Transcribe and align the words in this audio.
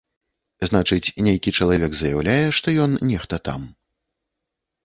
Значыць, 0.69 1.13
нейкі 1.27 1.53
чалавек 1.59 1.91
заяўляе, 1.99 2.39
што 2.61 2.67
ён 2.87 2.99
нехта 3.11 3.35
там. 3.51 3.69